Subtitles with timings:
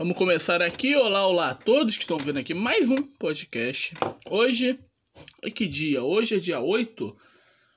[0.00, 0.96] Vamos começar aqui.
[0.96, 3.92] Olá, olá a todos que estão vendo aqui mais um podcast.
[4.30, 4.80] Hoje
[5.42, 6.02] é que dia?
[6.02, 7.14] Hoje é dia 8,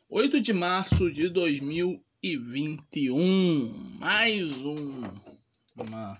[0.08, 3.98] 8 de março de 2021.
[4.00, 5.02] Mais um
[5.76, 6.18] uma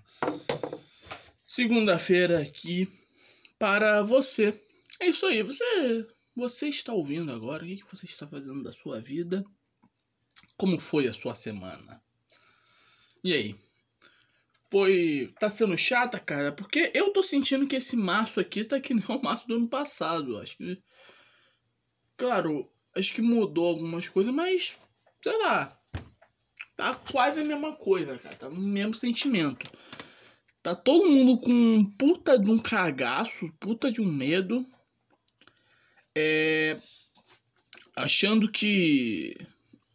[1.48, 2.86] segunda-feira aqui
[3.58, 4.54] para você.
[5.00, 7.64] É isso aí, você você está ouvindo agora?
[7.64, 9.42] O que você está fazendo da sua vida?
[10.58, 12.04] Como foi a sua semana?
[13.24, 13.56] E aí?
[14.74, 15.32] Foi.
[15.40, 19.04] tá sendo chata, cara, porque eu tô sentindo que esse março aqui tá que nem
[19.08, 20.40] o março do ano passado.
[20.40, 20.82] Acho que.
[22.18, 24.76] Claro, acho que mudou algumas coisas, mas.
[25.24, 25.80] sei lá.
[26.76, 28.36] Tá quase a mesma coisa, cara.
[28.36, 29.70] Tá o mesmo sentimento.
[30.64, 34.66] Tá todo mundo com um puta de um cagaço, puta de um medo.
[36.18, 36.78] É.
[37.96, 39.36] Achando que.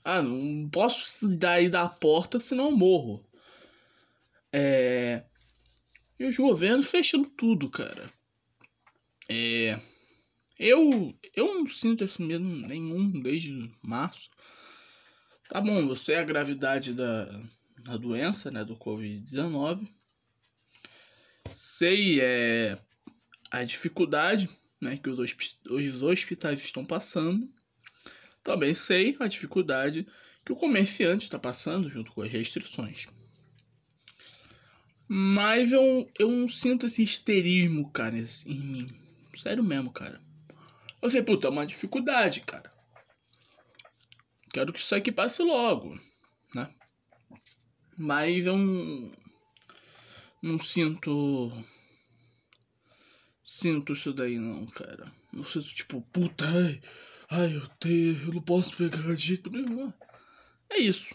[0.04, 3.27] Ah, não posso sair da porta senão eu morro.
[4.52, 5.22] É...
[6.18, 8.10] E os governos fechando tudo, cara.
[9.28, 9.78] É...
[10.58, 14.28] Eu, eu não sinto esse medo nenhum desde março.
[15.48, 17.24] Tá bom, eu sei a gravidade da,
[17.84, 19.88] da doença, né, do Covid-19.
[21.50, 22.78] Sei é,
[23.50, 25.34] a dificuldade né, que os,
[25.70, 27.48] os hospitais estão passando.
[28.42, 30.06] Também sei a dificuldade
[30.44, 33.06] que o comerciante está passando junto com as restrições.
[35.08, 38.86] Mas eu, eu não sinto esse histerismo, cara, em mim.
[39.34, 40.20] Sério mesmo, cara.
[41.00, 42.70] Eu sei, puta, é uma dificuldade, cara.
[44.52, 45.98] Quero que isso aqui passe logo,
[46.54, 46.68] né?
[47.96, 49.12] Mas eu não,
[50.42, 51.52] não sinto.
[53.42, 55.04] Sinto isso daí, não, cara.
[55.32, 56.80] Não sinto, tipo, puta, ai,
[57.30, 59.92] ai eu, tenho, eu não posso pegar de jeito nenhum.
[60.68, 61.14] É isso.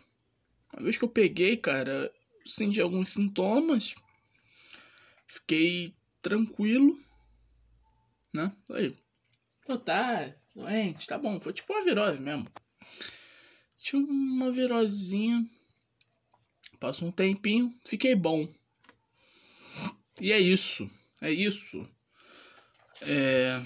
[0.73, 2.11] Uma vez que eu peguei, cara,
[2.45, 3.95] senti alguns sintomas,
[5.27, 6.97] fiquei tranquilo,
[8.33, 8.51] né?
[8.71, 8.95] Aí,
[9.65, 12.47] pô, tá doente, tá bom, foi tipo uma virose mesmo.
[13.75, 15.45] Tinha uma virosinha,
[16.79, 18.47] passou um tempinho, fiquei bom.
[20.21, 20.89] E é isso,
[21.21, 21.87] é isso.
[23.01, 23.61] É...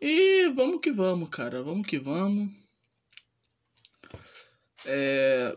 [0.00, 2.61] E vamos que vamos, cara, vamos que vamos.
[4.86, 5.56] É...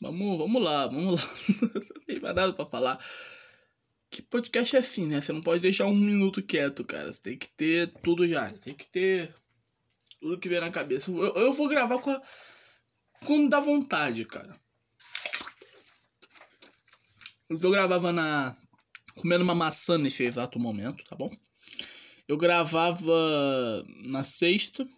[0.00, 1.28] Vamos, vamos lá, vamos lá.
[1.60, 3.04] não tem mais nada pra falar.
[4.10, 5.20] Que podcast é assim, né?
[5.20, 7.12] Você não pode deixar um minuto quieto, cara.
[7.12, 8.50] Você tem que ter tudo já.
[8.52, 9.34] Tem que ter
[10.20, 11.10] tudo que vem na cabeça.
[11.10, 12.22] Eu, eu vou gravar com a...
[13.24, 14.58] quando dá vontade, cara.
[17.48, 18.56] Eu gravava na.
[19.16, 21.30] comendo uma maçã nesse exato momento, tá bom?
[22.26, 24.88] Eu gravava na sexta.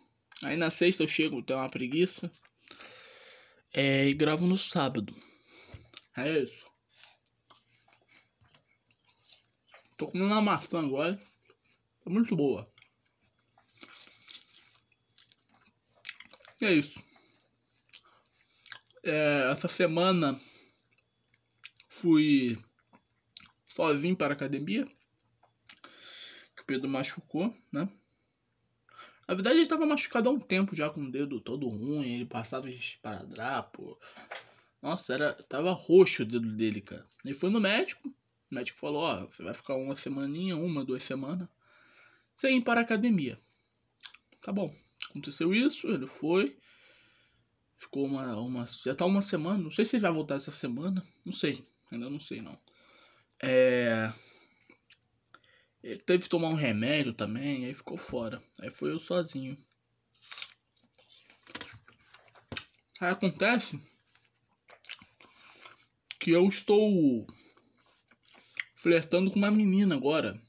[0.43, 2.31] Aí na sexta eu chego, tenho uma preguiça.
[3.75, 5.15] É, e gravo no sábado.
[6.17, 6.67] É isso.
[9.97, 11.17] Tô comendo uma maçã agora.
[12.05, 12.71] Tá muito boa.
[16.61, 17.03] E é isso.
[19.05, 20.39] É, essa semana
[21.89, 22.59] fui
[23.65, 24.85] sozinho para a academia.
[26.55, 27.89] Que o Pedro machucou, né?
[29.33, 32.17] Na verdade, ele estava machucado há um tempo já com o dedo todo ruim.
[32.17, 33.99] Ele passava esparadrapo.
[34.83, 37.07] Nossa, era, tava roxo o dedo dele, cara.
[37.25, 38.11] Ele foi no médico.
[38.11, 41.49] O médico falou: Ó, você vai ficar uma semaninha, uma, duas semanas,
[42.35, 43.39] sem ir para a academia.
[44.43, 44.71] Tá bom.
[45.09, 46.55] Aconteceu isso, ele foi.
[47.79, 48.67] Ficou uma, uma.
[48.85, 49.63] Já tá uma semana.
[49.63, 51.03] Não sei se ele vai voltar essa semana.
[51.25, 51.65] Não sei.
[51.91, 52.59] Ainda não sei, não.
[53.43, 54.13] É.
[55.83, 58.43] Ele teve que tomar um remédio também, aí ficou fora.
[58.61, 59.59] Aí foi eu sozinho.
[63.01, 63.81] Aí acontece
[66.21, 67.27] que eu estou
[68.77, 70.41] flertando com uma menina agora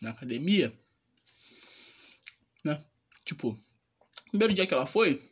[0.00, 0.76] na academia,
[2.64, 2.84] né?
[3.24, 3.56] Tipo,
[4.30, 5.22] primeiro dia que ela foi,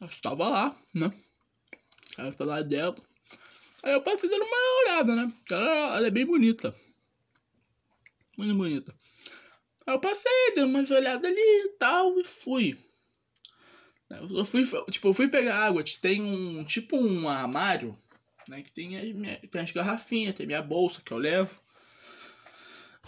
[0.00, 1.12] eu estava lá, né?
[2.16, 2.96] Ela estava lá dela.
[3.82, 5.32] Aí eu passei dando uma olhada, né?
[5.50, 6.72] Ela, ela é bem bonita.
[8.36, 8.94] Muito bonita.
[9.86, 12.78] Aí eu passei, dei umas olhadas ali e tal, e fui.
[14.10, 17.96] Eu fui, tipo, eu fui pegar água, tem um, tipo um armário,
[18.48, 21.58] né, que tem, as, tem as garrafinhas, tem minha bolsa que eu levo.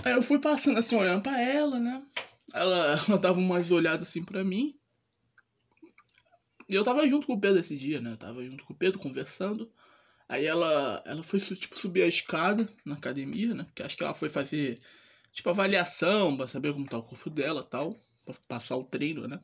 [0.03, 2.03] Aí eu fui passando assim, olhando pra ela, né,
[2.53, 4.75] ela, ela dava umas olhadas assim pra mim.
[6.69, 8.77] E eu tava junto com o Pedro esse dia, né, eu tava junto com o
[8.77, 9.71] Pedro conversando.
[10.27, 14.15] Aí ela, ela foi, tipo, subir a escada na academia, né, porque acho que ela
[14.15, 14.81] foi fazer
[15.35, 17.95] tipo, avaliação pra saber como tá o corpo dela tal.
[18.25, 19.39] Pra passar o treino, né?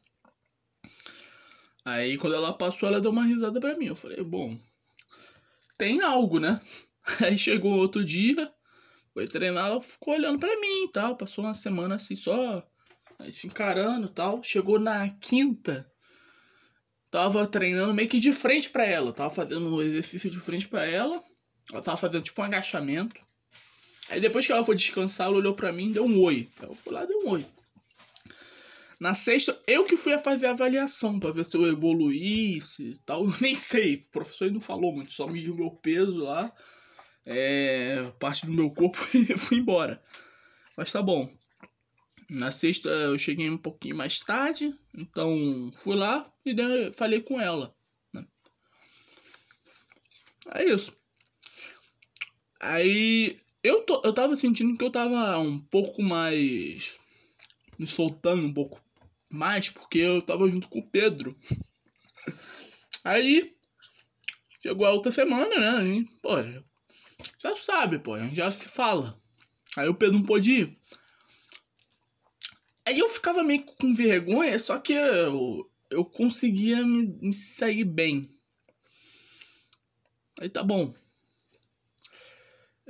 [1.85, 3.87] Aí quando ela passou, ela deu uma risada pra mim.
[3.87, 4.59] Eu falei, bom.
[5.77, 6.61] tem algo, né?
[7.21, 8.53] Aí chegou outro dia,
[9.13, 11.17] foi treinar, ela ficou olhando pra mim e tal.
[11.17, 12.67] Passou uma semana assim só,
[13.19, 14.43] aí se encarando e tal.
[14.43, 15.91] Chegou na quinta,
[17.11, 19.13] tava treinando meio que de frente pra ela.
[19.13, 21.23] Tava fazendo um exercício de frente pra ela.
[21.73, 23.21] Ela tava fazendo tipo um agachamento.
[24.11, 26.49] Aí depois que ela foi descansar, ela olhou pra mim e deu um oi.
[26.61, 27.47] Eu fui lá dei um oi.
[28.99, 32.97] Na sexta, eu que fui a fazer a avaliação para ver se eu evoluísse e
[32.99, 33.25] tal.
[33.25, 36.53] Eu nem sei, o professor não falou muito, só mediu meu peso lá,
[37.25, 40.03] é, parte do meu corpo e fui embora.
[40.77, 41.33] Mas tá bom.
[42.29, 46.55] Na sexta eu cheguei um pouquinho mais tarde, então fui lá e
[46.95, 47.75] falei com ela.
[48.15, 48.25] Né?
[50.55, 50.95] É isso.
[52.61, 56.97] Aí eu, tô, eu tava sentindo que eu tava um pouco mais.
[57.79, 58.81] me soltando um pouco
[59.29, 61.37] mais, porque eu tava junto com o Pedro.
[63.05, 63.55] Aí.
[64.63, 65.87] chegou a outra semana, né?
[65.87, 66.37] E, pô,
[67.39, 69.19] já sabe, pô, já se fala.
[69.77, 70.79] Aí o Pedro não pôde ir.
[72.85, 78.29] Aí eu ficava meio com vergonha, só que eu, eu conseguia me, me sair bem.
[80.41, 80.95] Aí tá bom.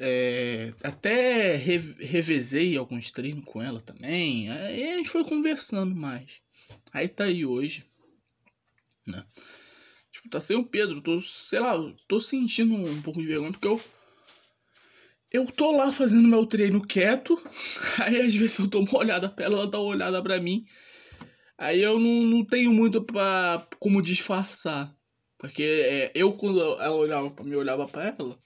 [0.03, 4.51] É, até re, revezei alguns treinos com ela também.
[4.51, 6.41] Aí a gente foi conversando mais.
[6.91, 7.85] Aí tá aí hoje.
[9.07, 9.23] Né?
[10.11, 11.03] Tipo, tá sem o Pedro.
[11.03, 11.75] Tô, sei lá,
[12.09, 13.79] tô sentindo um pouco de vergonha porque eu.
[15.31, 17.41] Eu tô lá fazendo meu treino quieto.
[18.01, 20.65] Aí às vezes eu dou uma olhada pra ela, ela dá uma olhada pra mim.
[21.59, 24.97] Aí eu não, não tenho muito pra como disfarçar.
[25.37, 28.39] Porque é, eu, quando ela olhava pra mim, olhava pra ela.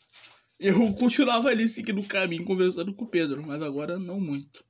[0.64, 4.64] Eu continuava ali seguindo o caminho, conversando com o Pedro, mas agora não muito.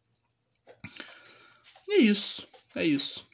[1.86, 3.24] E é isso, é isso.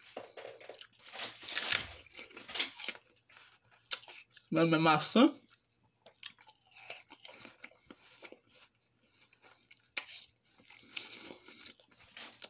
[4.51, 5.35] Meu nome é maçã.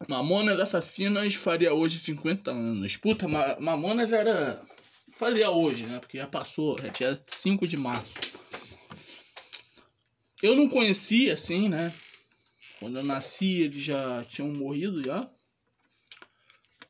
[0.09, 2.97] Mamonas Assassinas faria hoje 50 anos.
[2.97, 4.61] Puta, Mamonas era.
[5.13, 6.01] Faria hoje, né?
[6.01, 8.30] Porque já passou, já tinha 5 de março.
[10.43, 11.95] Eu não conhecia, assim, né?
[12.79, 15.31] Quando eu nasci, eles já tinham morrido já.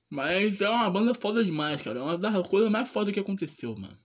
[0.08, 1.98] Mas é uma banda foda demais, cara.
[1.98, 3.98] É uma das coisas mais fodas que aconteceu, mano.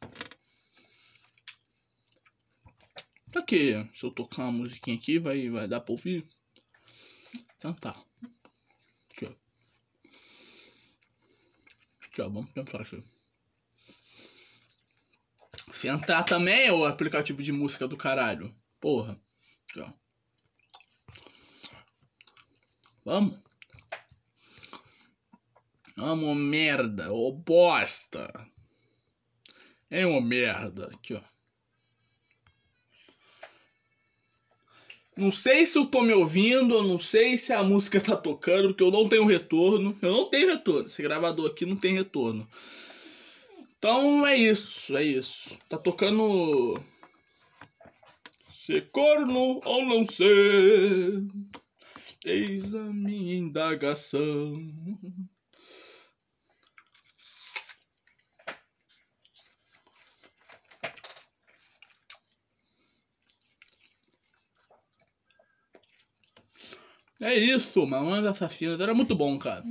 [3.32, 3.88] Pra quê?
[3.94, 6.26] Se eu tocar uma musiquinha aqui, vai, vai dar pra ouvir?
[7.56, 7.96] Então tá.
[9.10, 9.32] Aqui, ó.
[12.06, 12.30] Aqui, ó.
[12.30, 13.04] Vamos pensar aqui.
[15.72, 18.56] Sentar também é o aplicativo de música do caralho.
[18.80, 19.20] Porra.
[19.81, 19.94] Aqui.
[23.04, 23.38] Vamos.
[25.98, 27.13] Vamos, merda.
[27.13, 28.31] Ô, bosta.
[29.89, 30.88] É uma merda.
[30.88, 31.22] Aqui, ó.
[35.16, 38.69] Não sei se eu tô me ouvindo, eu não sei se a música tá tocando,
[38.69, 39.98] porque eu não tenho retorno.
[40.01, 40.86] Eu não tenho retorno.
[40.86, 42.48] Esse gravador aqui não tem retorno.
[43.77, 45.57] Então é isso, é isso.
[45.69, 46.81] Tá tocando
[48.66, 51.22] Ser corno ou não ser,
[52.26, 54.56] eis a minha indagação.
[67.22, 68.80] É isso, Mamonas Assassinas.
[68.80, 69.63] Era muito bom, cara.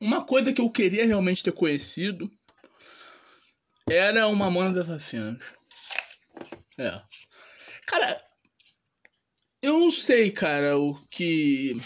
[0.00, 2.32] Uma coisa que eu queria realmente ter conhecido
[3.86, 5.59] era uma Mamonas Assassinas.
[6.80, 7.02] É.
[7.86, 8.24] Cara,
[9.60, 11.76] eu não sei, cara, o que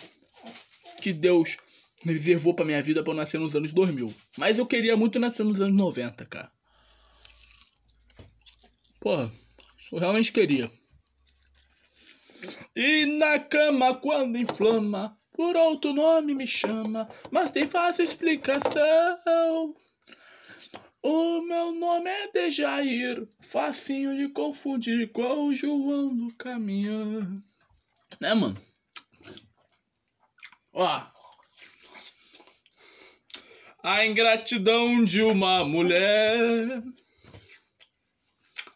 [1.02, 1.56] que Deus
[2.04, 4.14] reservou pra minha vida pra eu nascer nos anos 2000.
[4.38, 6.50] Mas eu queria muito nascer nos anos 90, cara.
[9.00, 9.32] Porra,
[9.90, 10.70] eu realmente queria.
[12.76, 19.74] E na cama quando inflama, por outro nome me chama, mas tem fácil explicação.
[21.06, 27.42] O meu nome é Dejair, facinho de confundir com o João do Caminhão.
[28.18, 28.56] Né, mano?
[30.73, 31.02] Ó.
[33.82, 36.82] A ingratidão de uma mulher.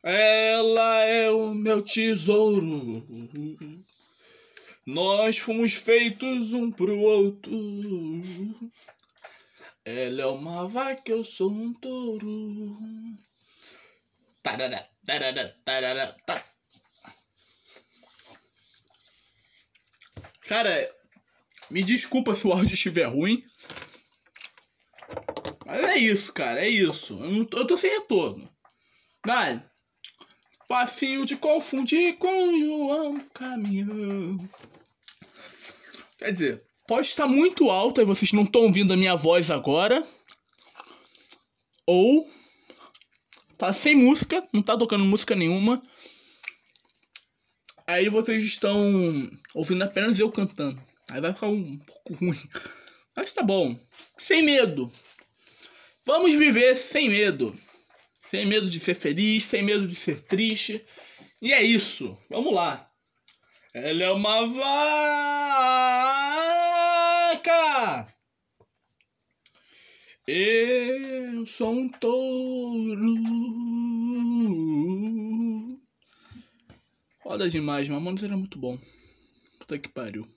[0.02, 3.06] Ela é o meu tesouro.
[4.84, 7.50] Nós fomos feitos um pro outro.
[9.88, 12.76] Ela é uma vaca, eu sou um touro.
[14.42, 16.44] Tarará, tarará, tarará, tá.
[20.42, 20.94] Cara,
[21.70, 23.42] me desculpa se o áudio estiver ruim.
[25.64, 27.14] Mas é isso, cara, é isso.
[27.14, 28.46] Eu, não, eu tô sem retorno.
[29.26, 29.64] Vai.
[30.68, 34.38] Facinho de confundir com João Caminhão.
[36.18, 40.04] Quer dizer, pode estar muito alto e vocês não estão ouvindo a minha voz agora.
[41.86, 42.28] Ou
[43.58, 45.80] tá sem música, não tá tocando música nenhuma.
[47.86, 48.80] Aí vocês estão
[49.54, 50.82] ouvindo apenas eu cantando.
[51.10, 52.42] Aí vai ficar um pouco ruim.
[53.14, 53.78] Mas tá bom.
[54.16, 54.90] Sem medo.
[56.04, 57.54] Vamos viver sem medo.
[58.30, 60.82] Sem medo de ser feliz, sem medo de ser triste.
[61.40, 62.16] E é isso.
[62.30, 62.90] Vamos lá.
[63.74, 64.46] Ela é uma
[70.26, 73.14] Eu sou um touro.
[77.22, 78.76] Foda demais, Mamonas era muito bom.
[79.58, 80.28] Puta que pariu.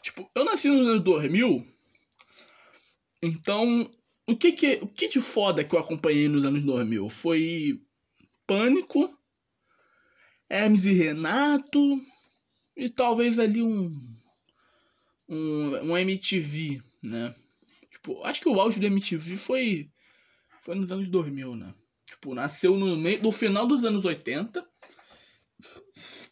[0.00, 1.66] Tipo, eu nasci no ano 2000.
[3.22, 3.90] Então,
[4.26, 7.10] o que que, o que de foda que eu acompanhei nos anos 2000?
[7.10, 7.80] Foi
[8.46, 9.16] Pânico,
[10.48, 12.00] Hermes e Renato
[12.76, 13.90] e talvez ali um
[15.28, 17.34] um, um MTV, né?
[17.90, 19.90] Tipo, acho que o auge do MTV foi
[20.60, 21.74] foi nos anos 2000, né?
[22.06, 24.66] Tipo, nasceu no meio do final dos anos 80,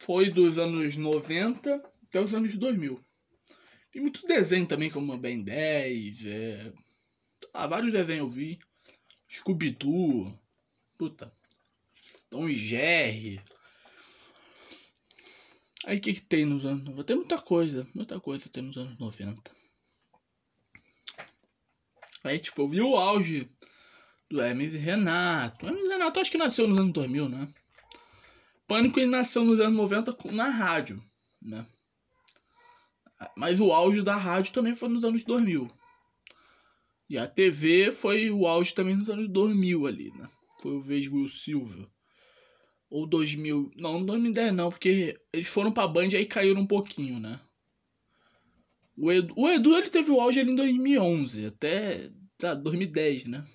[0.00, 3.00] foi dos anos 90 até os anos 2000.
[3.90, 6.72] Tem muito desenho também, como Ben 10, é...
[7.52, 8.58] ah, vários desenhos eu vi.
[9.28, 10.38] Scooby-Doo,
[10.96, 11.34] puta,
[12.30, 13.40] Tom e Jerry.
[15.84, 17.04] Aí o que, que tem nos anos 90?
[17.04, 19.50] Tem muita coisa, muita coisa tem nos anos 90.
[22.24, 23.50] Aí, tipo, eu vi o auge
[24.30, 25.66] do Hermes e Renato.
[25.66, 27.52] O Hermes e Renato acho que nasceu nos anos 2000, né?
[28.66, 31.04] Pânico ele nasceu nos anos 90 na rádio,
[31.40, 31.66] né?
[33.36, 35.70] Mas o auge da rádio também foi nos anos 2000.
[37.10, 40.28] E a TV foi o auge também nos anos 2000 ali, né?
[40.60, 41.90] Foi o Vesgo Silva.
[42.92, 43.72] Ou 2000.
[43.74, 47.40] Não, 2010 não, porque eles foram pra Band e aí caíram um pouquinho, né?
[48.98, 53.46] O Edu, o Edu ele teve o auge ali em 2011, até tá, 2010, né?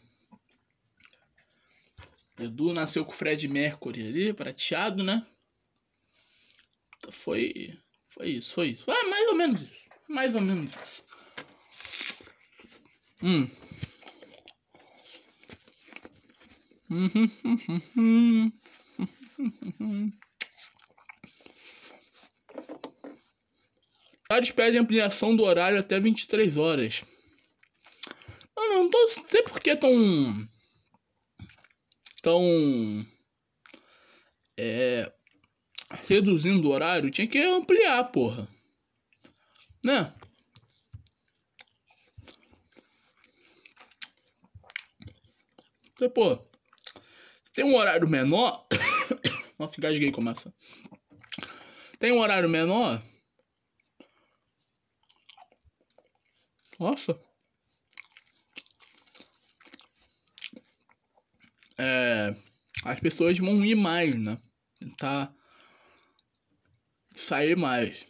[2.39, 5.23] Edu nasceu com o Fred Mercury ali, prateado, né?
[7.11, 7.77] Foi.
[8.07, 8.89] Foi isso, foi isso.
[8.89, 9.89] É mais ou menos isso.
[10.07, 12.33] Mais ou menos isso.
[13.21, 13.47] Hum.
[16.89, 18.51] Uhum, uhum, uhum.
[24.29, 27.03] Vários pedem ampliação do horário até 23 horas.
[28.55, 30.49] Mano, não tô, sei por que tão.
[32.21, 32.41] tão.
[34.57, 35.11] É.
[36.07, 37.11] reduzindo o horário.
[37.11, 38.47] Tinha que ampliar, porra.
[39.85, 40.13] Né?
[45.95, 46.37] Você, pô.
[47.53, 48.67] Tem um horário menor.
[49.57, 50.53] Nossa, engasguei com massa.
[51.99, 53.01] Tem um horário menor.
[56.79, 57.19] Nossa.
[61.79, 62.35] É,
[62.83, 64.37] as pessoas vão ir mais, né?
[64.79, 65.35] Tentar
[67.15, 68.05] sair mais.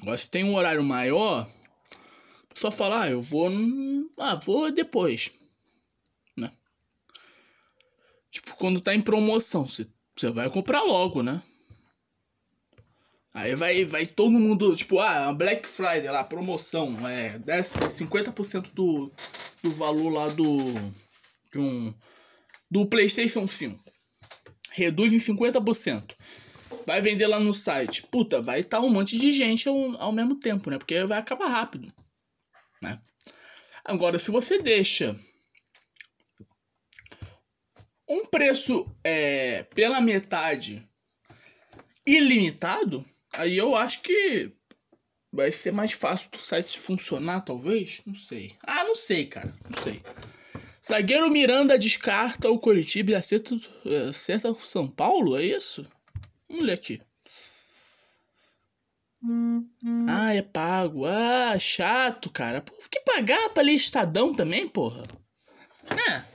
[0.00, 1.50] Agora, se tem um horário maior,
[2.54, 3.50] só falar, ah, eu vou.
[4.16, 5.30] Ah, vou depois.
[8.60, 9.66] Quando tá em promoção.
[9.66, 9.86] Você,
[10.32, 11.42] vai comprar logo, né?
[13.32, 19.10] Aí vai, vai todo mundo, tipo, ah, Black Friday lá, promoção, é, desce 50% do,
[19.62, 20.58] do valor lá do,
[21.50, 21.94] de um,
[22.70, 23.80] do PlayStation 5.
[24.72, 26.14] Reduz em 50%.
[26.84, 28.06] Vai vender lá no site.
[28.10, 30.76] Puta, vai estar tá um monte de gente ao, ao mesmo tempo, né?
[30.76, 31.92] Porque vai acabar rápido,
[32.82, 33.00] né?
[33.84, 35.18] Agora, se você deixa
[38.10, 40.84] um preço é, pela metade
[42.04, 44.50] ilimitado, aí eu acho que
[45.32, 48.00] vai ser mais fácil do site funcionar, talvez.
[48.04, 48.52] Não sei.
[48.64, 49.54] Ah, não sei, cara.
[49.68, 50.02] Não sei.
[50.84, 53.54] Zagueiro Miranda descarta o Curitiba e acerta,
[54.08, 55.86] acerta o São Paulo, é isso?
[56.48, 57.00] Vamos ler aqui.
[60.08, 61.06] Ah, é pago.
[61.06, 62.60] Ah, chato, cara.
[62.60, 65.02] Por que pagar pra ler Estadão também, porra?
[65.90, 66.26] Né?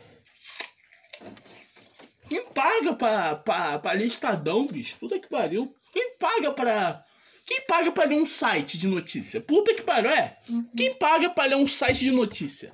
[2.29, 4.97] Quem paga pra, pra, pra ler Estadão, bicho?
[4.97, 5.73] Puta que pariu.
[5.93, 7.05] Quem paga pra.
[7.45, 9.39] Quem paga pra ler um site de notícia?
[9.39, 10.37] Puta que pariu, é?
[10.49, 10.65] Uhum.
[10.75, 12.73] Quem paga pra ler um site de notícia?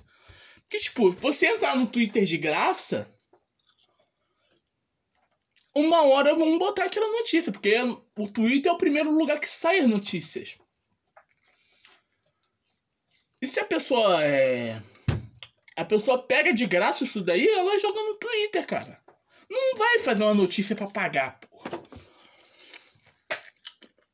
[0.61, 3.13] Porque, tipo, você entrar no Twitter de graça.
[5.75, 7.75] Uma hora vão botar aquela notícia, porque
[8.17, 10.57] o Twitter é o primeiro lugar que sai as notícias.
[13.41, 14.81] E se a pessoa é
[15.75, 19.00] A pessoa pega de graça isso daí ela joga no Twitter, cara.
[19.51, 21.81] Não vai fazer uma notícia pra pagar, porra.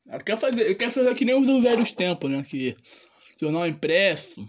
[0.08, 2.42] Ela quer fazer, quer fazer que nem os dos velhos tempos, né?
[2.42, 2.76] Que
[3.40, 4.48] jornal impresso.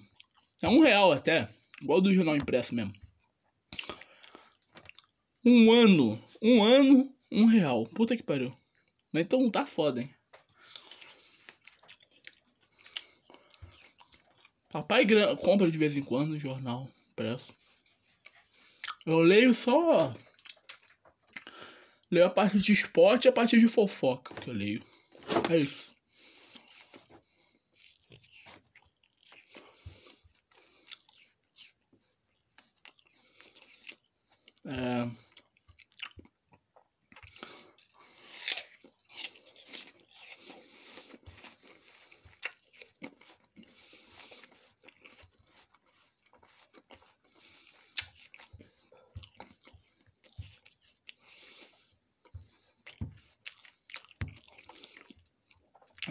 [0.64, 1.48] É um real até.
[1.80, 2.92] Igual do jornal impresso mesmo.
[5.46, 6.24] Um ano.
[6.42, 7.86] Um ano, um real.
[7.86, 8.52] Puta que pariu.
[9.12, 10.10] Mas então tá foda, hein?
[14.70, 15.06] Papai
[15.44, 17.54] compra de vez em quando jornal impresso.
[19.06, 20.14] Eu leio só.
[22.12, 24.82] Leio a parte de esporte e a parte de fofoca que eu leio.
[25.50, 25.90] É isso.
[34.66, 35.10] É...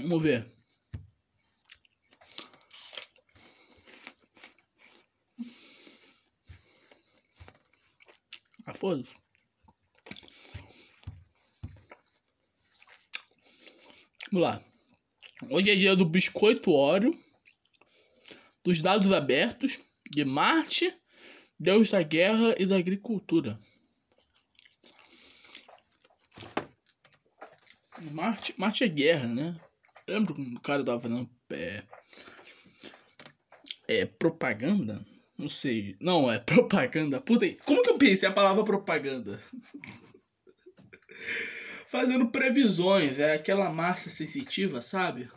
[0.09, 0.47] Vamos ver.
[8.67, 9.15] Ah, foda-se.
[14.31, 14.63] Vamos lá.
[15.49, 17.19] Hoje é dia do biscoito óleo,
[18.63, 19.81] dos dados abertos,
[20.11, 20.95] de Marte,
[21.59, 23.59] Deus da guerra e da agricultura.
[28.11, 29.61] Marte, Marte é guerra, né?
[30.07, 31.83] lembro que o cara tava fazendo é,
[33.87, 35.07] é propaganda?
[35.39, 35.97] Não sei.
[36.01, 37.19] Não, é propaganda.
[37.19, 39.41] Puta, como que eu pensei a palavra propaganda?
[41.89, 45.31] Fazendo previsões, é aquela massa sensitiva, sabe?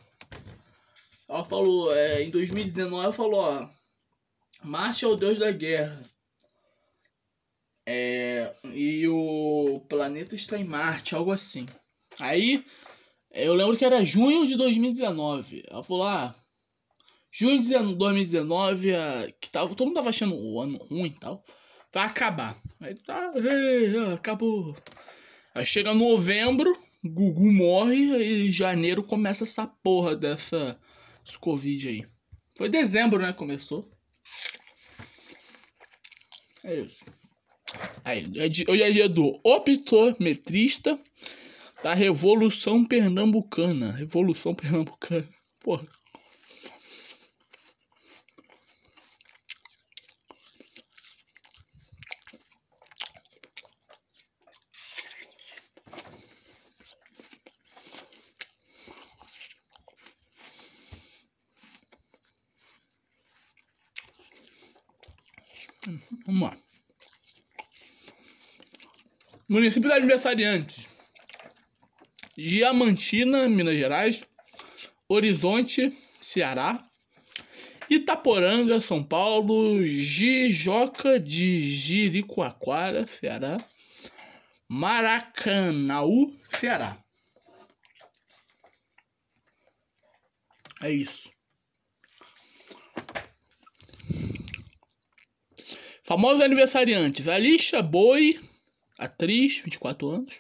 [1.28, 3.70] Ela falou, é, em 2019, ela falou, ó,
[4.62, 6.04] Marte é o deus da guerra.
[7.88, 11.66] É, e o planeta está em Marte, algo assim.
[12.20, 12.66] Aí
[13.32, 15.64] eu lembro que era junho de 2019.
[15.70, 16.36] Ela falou, ah,
[17.32, 18.90] junho de 2019,
[19.40, 21.42] que tava, todo mundo tava achando o ano ruim e tal,
[21.94, 22.58] vai acabar.
[22.82, 23.32] Aí tá,
[24.14, 24.76] acabou.
[25.54, 30.80] Aí chega novembro, Gugu morre e janeiro começa essa porra dessa
[31.40, 32.06] Covid aí.
[32.58, 33.34] Foi dezembro, né?
[33.34, 33.90] Começou.
[36.64, 37.04] É isso.
[38.04, 41.00] Aí, é hoje é dia do optometrista
[41.84, 43.92] da Revolução Pernambucana.
[43.94, 45.28] Revolução Pernambucana.
[45.64, 45.86] Porra.
[66.26, 66.58] Vamos lá.
[69.52, 70.88] Município de aniversariantes.
[72.38, 74.24] Diamantina, Minas Gerais,
[75.10, 76.82] Horizonte, Ceará,
[77.90, 83.58] Itaporanga, São Paulo, Jijoca de Jericoacoara, Ceará,
[84.70, 86.98] Maracanaú, Ceará.
[90.82, 91.30] É isso.
[96.06, 98.40] Famosos aniversariantes: Alicia Boi,
[99.02, 100.36] atriz, 24 anos.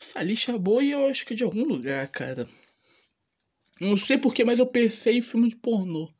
[0.00, 2.48] Essa lixa boa eu acho que é de algum lugar, cara.
[3.80, 6.12] Não sei porquê, mas eu pensei em filme de pornô.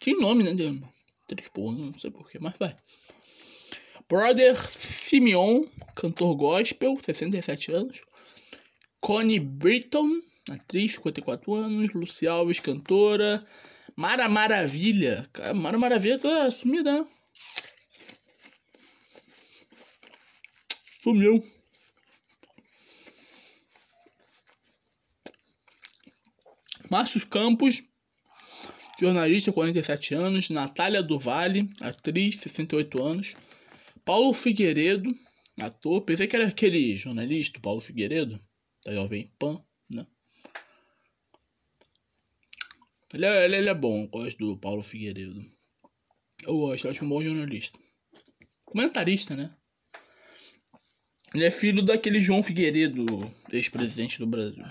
[0.00, 0.54] Tem nome, né?
[0.54, 0.80] De
[1.24, 2.76] atriz pornô, não sei porquê, mas vai.
[4.08, 8.02] Brother Simeon, cantor gospel, 67 anos.
[9.00, 10.20] Connie Britton,
[10.50, 11.94] atriz, 54 anos.
[11.94, 13.44] Luci Alves, cantora.
[13.96, 15.26] Mara Maravilha.
[15.32, 17.06] Cara, Mara Maravilha tá sumida, né?
[21.08, 21.42] Sumiu.
[26.90, 27.82] Márcio Campos,
[29.00, 30.50] jornalista, 47 anos.
[30.50, 33.34] Natália do Vale, atriz, 68 anos.
[34.04, 35.16] Paulo Figueiredo,
[35.58, 36.02] ator.
[36.02, 38.38] Pensei que era aquele jornalista, Paulo Figueiredo,
[38.84, 40.06] da Jovem Pan, né?
[43.14, 45.42] Ele é, ele, ele é bom, eu gosto do Paulo Figueiredo.
[46.42, 47.78] Eu gosto, acho um bom jornalista.
[48.66, 49.50] Comentarista, né?
[51.34, 54.64] Ele é filho daquele João Figueiredo, ex-presidente do Brasil.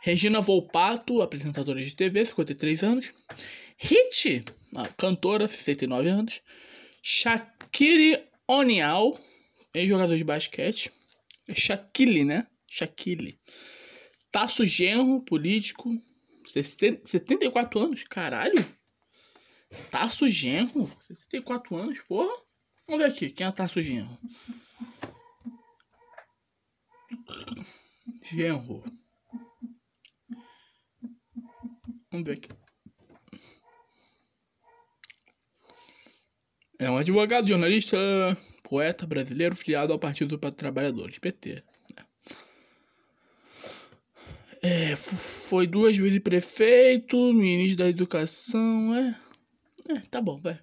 [0.00, 3.12] Regina Volpato, apresentadora de TV, 53 anos.
[3.76, 4.44] Hit,
[4.96, 6.40] cantora, 69 anos.
[7.02, 9.20] Shakiri Onial,
[9.74, 10.92] ex-jogador de basquete.
[11.52, 12.46] Shaquille, né?
[12.66, 13.38] Shaquille.
[14.30, 16.00] Tasso Genro, político,
[16.46, 18.64] 74 anos, caralho.
[19.90, 20.90] Tarso Genro?
[21.00, 22.32] 64 anos, porra.
[22.86, 24.18] Vamos ver aqui, quem é Tarso Genro?
[28.22, 28.84] Genro.
[32.10, 32.48] Vamos ver aqui.
[36.80, 37.96] É um advogado, jornalista,
[38.62, 41.62] poeta brasileiro filiado ao Partido dos Trabalhadores, PT.
[44.62, 49.20] É, foi duas vezes prefeito, ministro da educação, é.
[49.88, 50.58] É, tá bom, vai.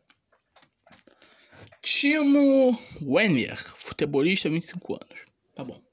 [1.82, 5.26] Timo Werner, futebolista, 25 anos.
[5.54, 5.85] Tá bom.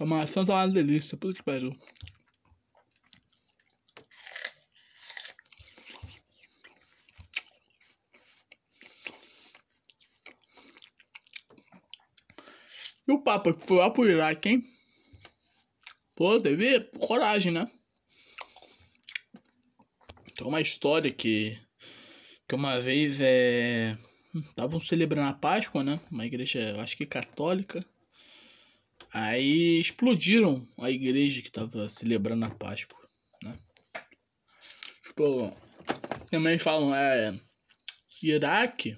[0.00, 1.76] A maçã tá uma delícia, puta que pariu.
[13.06, 14.64] E o Papa que foi lá pro Iraque, hein?
[16.16, 17.70] Pô, teve coragem, né?
[20.36, 21.60] Tem uma história que.
[22.48, 23.96] Que uma vez é.
[24.34, 26.00] Estavam celebrando a Páscoa, né?
[26.10, 27.84] Uma igreja, acho que católica.
[29.12, 32.98] Aí explodiram a igreja que tava celebrando a Páscoa,
[33.42, 33.58] né?
[35.04, 35.54] Tipo,
[36.30, 37.38] também falam, é.
[38.22, 38.96] Iraque.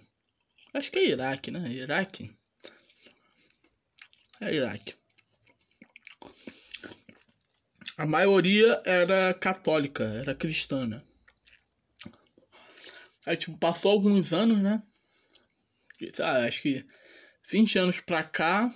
[0.73, 1.69] Acho que é Iraque, né?
[1.73, 2.31] Iraque.
[4.41, 4.95] É Iraque.
[7.97, 11.01] A maioria era católica, era cristã, né?
[13.27, 14.83] Aí, tipo, passou alguns anos, né?
[16.21, 16.85] Ah, acho que
[17.49, 18.73] 20 anos pra cá,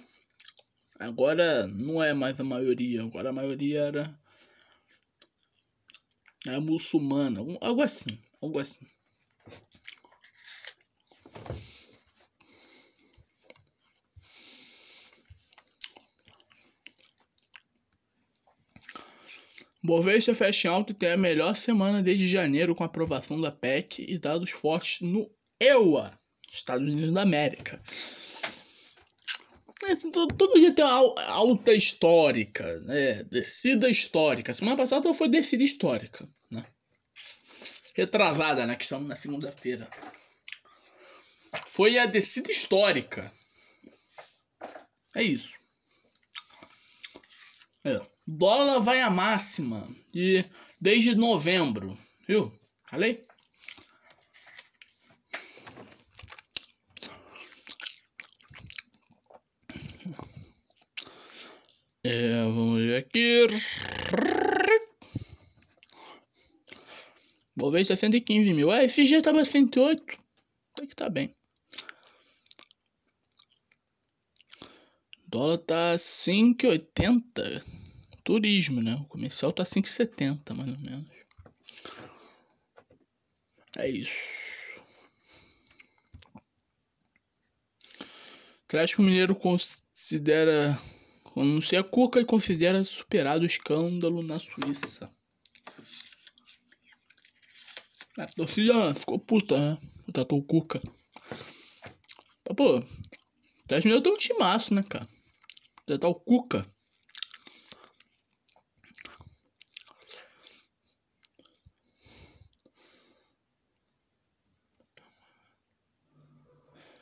[0.98, 4.20] Agora não é mais a maioria, agora a maioria era
[6.46, 8.87] é muçulmana, algo assim, algo assim.
[19.82, 24.18] Bovespa fecha alto e tem a melhor semana desde janeiro com aprovação da PEC e
[24.18, 25.30] dados fortes no
[25.61, 26.18] EUA,
[26.52, 27.80] Estados Unidos da América.
[30.36, 33.22] Todo dia tem uma alta histórica, né?
[33.24, 34.52] Descida histórica.
[34.52, 36.64] Semana passada foi descida histórica, né?
[37.94, 38.74] Retrasada, né?
[38.74, 39.88] Que estamos na segunda-feira.
[41.66, 43.32] Foi a descida histórica.
[45.14, 45.54] É isso.
[47.84, 48.00] É.
[48.26, 49.88] Dólar vai à máxima.
[50.12, 50.44] E
[50.80, 51.96] desde novembro.
[52.26, 52.52] Viu?
[52.84, 53.27] Falei?
[62.11, 63.47] É, vamos ver aqui.
[67.55, 68.73] Vou ver 615 mil.
[68.73, 70.16] É, esse dia tava 108.
[70.75, 71.37] Tem que tá bem.
[75.27, 77.62] O dólar tá 5,80.
[78.25, 78.94] Turismo, né?
[78.94, 81.14] O comercial tá 5,70 mais ou menos.
[83.77, 84.38] É isso.
[88.64, 90.75] Atlético Mineiro considera
[91.40, 95.11] Anuncia Cuca e considera superado o escândalo na Suíça.
[98.16, 99.79] A torcida ficou puta, né?
[100.12, 100.81] Tratou o Cuca.
[102.48, 102.85] Mas, pô, o
[103.85, 105.07] Mineiro tem um timaço, né, cara?
[105.87, 106.66] Tratar o Cuca.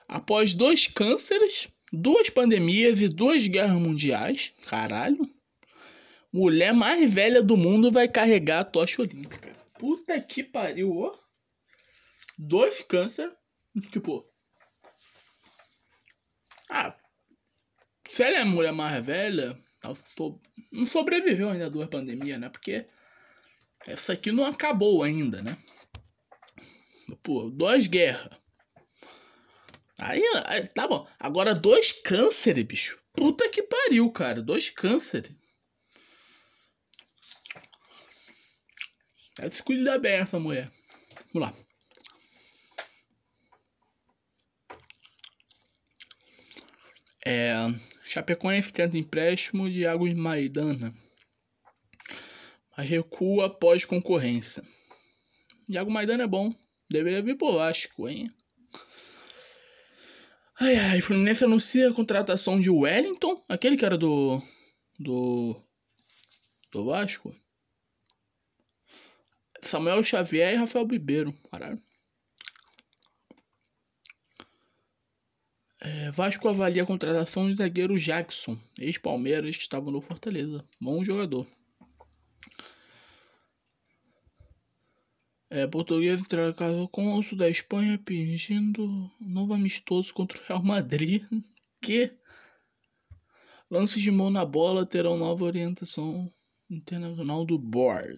[0.08, 4.52] Após dois cânceres, duas pandemias e duas guerras mundiais.
[4.66, 5.18] Caralho.
[6.32, 9.54] Mulher mais velha do mundo vai carregar a tocha olímpica.
[9.78, 11.18] Puta que pariu, ó.
[12.38, 13.32] Dois câncer.
[13.90, 14.26] Tipo.
[16.68, 16.96] Ah.
[18.10, 19.58] Se ela é mulher mais velha,
[19.94, 20.40] so...
[20.72, 22.48] não sobreviveu ainda a duas pandemias, né?
[22.48, 22.86] Porque
[23.86, 25.56] essa aqui não acabou ainda, né?
[27.22, 28.38] Pô, duas guerras.
[29.98, 31.06] Aí, aí, tá bom.
[31.18, 32.98] Agora, dois cânceres, bicho.
[33.14, 34.42] Puta que pariu, cara.
[34.42, 35.32] Dois cânceres.
[39.38, 40.70] Ela se cuida bem, essa mulher.
[41.32, 41.66] Vamos lá.
[47.24, 47.54] É,
[48.04, 50.94] Chapecoense tenta empréstimo de Águas Maidana.
[52.76, 54.62] Mas recua após concorrência.
[55.68, 56.54] Iago Maidana é bom.
[56.88, 58.30] Deveria vir pro Vasco, hein?
[60.58, 64.42] Ai, ai, Fluminense anuncia a contratação de Wellington, aquele que era do.
[64.98, 65.54] do.
[66.72, 67.34] do Vasco.
[69.60, 71.80] Samuel Xavier e Rafael Bibeiro, caralho.
[75.80, 80.64] É, Vasco avalia a contratação do zagueiro Jackson, ex-Palmeiras, que estava no Fortaleza.
[80.80, 81.46] Bom jogador.
[85.48, 91.22] É, português entrar casou com o da Espanha pedindo novo amistoso contra o Real Madrid.
[91.78, 92.10] Que
[93.70, 96.32] lances de mão na bola terão nova orientação
[96.68, 98.16] internacional do board.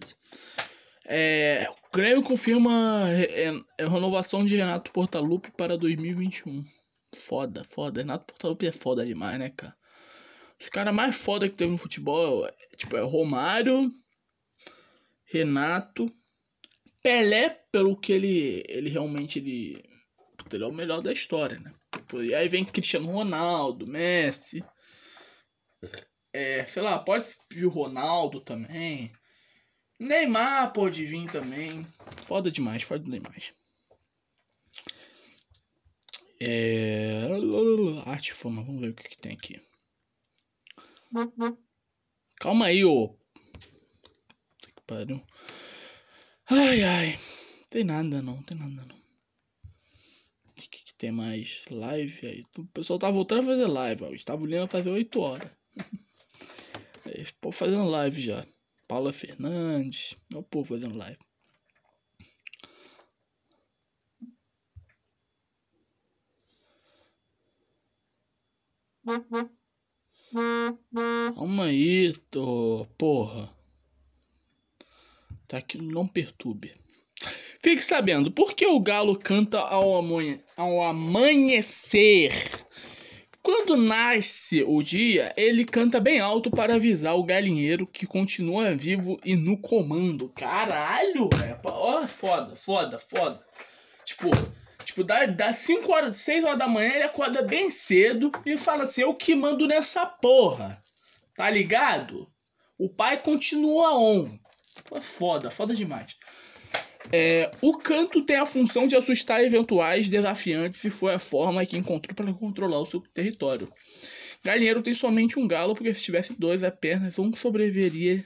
[1.05, 6.65] É, o Grêmio confirma é, é, renovação de Renato Portaluppi para 2021.
[7.15, 8.01] Foda, foda.
[8.01, 9.75] Renato Portaluppi é foda demais, né, cara?
[10.59, 13.91] Os caras mais foda que teve no futebol é, tipo, é Romário,
[15.25, 16.11] Renato,
[17.01, 19.83] Pelé, pelo que ele, ele realmente ele,
[20.51, 21.73] ele é o melhor da história, né?
[22.13, 24.63] E aí vem Cristiano Ronaldo, Messi.
[26.33, 29.11] É, sei lá, pode vir o Ronaldo também.
[29.99, 31.85] Neymar pode vir também.
[32.25, 33.53] Foda demais, foda demais.
[36.41, 37.27] É...
[38.05, 39.61] Arte fama, vamos ver o que, que tem aqui.
[42.39, 43.17] Calma aí, ô.
[44.61, 45.21] Que pariu.
[46.49, 47.19] Ai, ai.
[47.69, 48.95] Tem nada não, tem nada não.
[50.47, 51.65] O que, que tem mais?
[51.69, 52.43] Live aí.
[52.57, 54.09] O pessoal tá voltando a fazer live, ó.
[54.11, 55.49] Estava olhando fazer 8 horas.
[57.05, 58.45] É, pô, fazendo live já.
[58.87, 60.15] Paula Fernandes.
[60.31, 61.17] Olha o povo fazendo live.
[71.35, 72.85] Calma aí, tô.
[72.97, 73.58] Porra.
[75.49, 76.75] Tá aqui, não perturbe.
[77.59, 82.31] Fique sabendo, por que o galo canta ao, amanhe ao amanhecer?
[83.41, 89.19] Quando nasce o dia, ele canta bem alto para avisar o galinheiro que continua vivo
[89.25, 90.29] e no comando.
[90.35, 91.59] Caralho, velho.
[91.63, 93.43] Ó, foda, foda, foda.
[94.05, 94.29] Tipo,
[94.85, 98.83] tipo dá, dá 5 horas, 6 horas da manhã, ele acorda bem cedo e fala
[98.83, 100.79] assim: Eu que mando nessa porra.
[101.35, 102.31] Tá ligado?
[102.77, 104.37] O pai continua on.
[104.93, 106.15] É foda, foda demais.
[107.11, 111.77] É, o canto tem a função de assustar eventuais desafiantes e foi a forma que
[111.77, 113.71] encontrou para controlar o seu território.
[114.43, 118.23] Galinheiro tem somente um galo, porque se tivesse dois apenas, um sobreviveria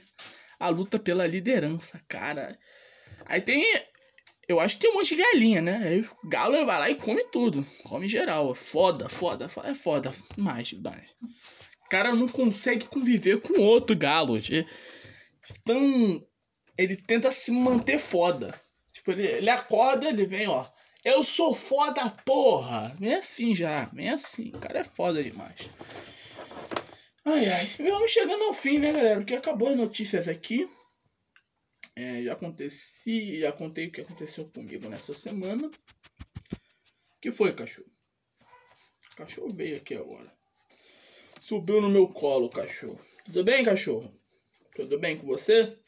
[0.60, 2.58] à luta pela liderança, cara.
[3.26, 3.64] Aí tem.
[4.46, 5.82] Eu acho que tem um monte de galinha, né?
[5.84, 7.66] Aí o galo vai lá e come tudo.
[7.84, 8.54] Come geral.
[8.54, 10.12] Foda, foda, é foda.
[10.36, 11.10] Mais, mais.
[11.86, 14.38] O cara não consegue conviver com outro galo.
[15.64, 16.26] Tão
[16.76, 18.58] ele tenta se manter foda.
[18.92, 20.66] Tipo, ele, ele acorda, ele vem, ó.
[21.04, 22.94] Eu sou foda, porra!
[22.98, 24.50] Vem assim já, vem assim.
[24.54, 25.68] O cara é foda demais.
[27.24, 27.66] Ai, ai.
[27.78, 29.20] Vamos chegando ao fim, né, galera?
[29.20, 30.68] Porque acabou as notícias aqui.
[31.96, 35.70] É, já aconteci, já contei o que aconteceu comigo nessa semana.
[37.20, 37.90] que foi, cachorro?
[39.12, 40.32] O cachorro veio aqui agora.
[41.38, 42.98] Subiu no meu colo, cachorro.
[43.26, 44.12] Tudo bem, cachorro?
[44.74, 45.78] Tudo bem com você?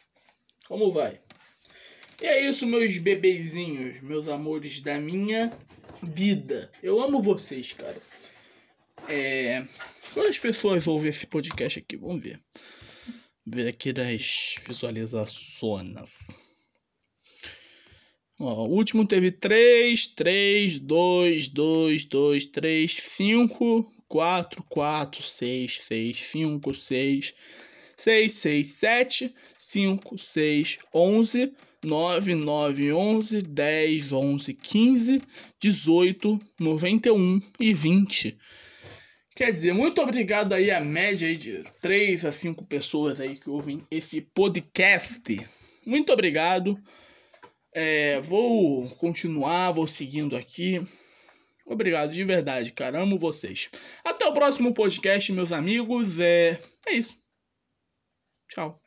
[0.68, 1.20] Como vai?
[2.20, 5.50] E é isso, meus bebezinhos, meus amores da minha
[6.02, 6.70] vida.
[6.82, 8.00] Eu amo vocês, cara.
[9.08, 9.64] É...
[10.12, 11.96] Quantas pessoas ouvem esse podcast aqui?
[11.96, 12.40] Vamos ver.
[13.46, 16.28] Ver aqui das visualizações.
[18.40, 26.24] Ó, o último teve 3, 3, 2, 2, 2, 3, 5, 4, 4, 6, 6,
[26.24, 27.34] 5, 6,
[27.96, 35.22] 6, 6, 7, 5, 6, 11, 9, 9, 11, 10, 11, 15,
[35.58, 38.38] 18, 91 e 20.
[39.34, 43.50] Quer dizer, muito obrigado aí a média aí de 3 a 5 pessoas aí que
[43.50, 45.22] ouvem esse podcast.
[45.86, 46.78] Muito obrigado.
[47.72, 50.82] É, vou continuar, vou seguindo aqui.
[51.66, 53.02] Obrigado de verdade, cara.
[53.02, 53.68] Amo vocês.
[54.04, 56.18] Até o próximo podcast, meus amigos.
[56.18, 57.25] É, é isso.
[58.48, 58.85] Ciao.